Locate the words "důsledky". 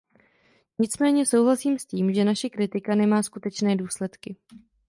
3.75-4.35